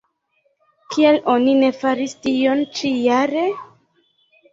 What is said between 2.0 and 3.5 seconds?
tion ĉi-jare?